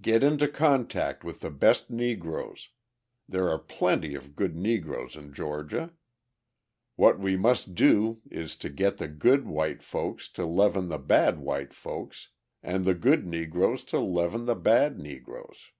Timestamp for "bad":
10.98-11.38, 14.56-14.98